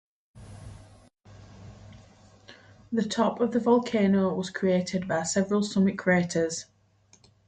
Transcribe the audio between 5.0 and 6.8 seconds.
by several summit craters.